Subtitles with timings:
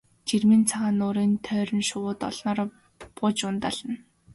[0.27, 2.67] Жирмийн цагаан нуурын тойрон шувууд олноороо
[3.17, 3.95] бууж ундаална.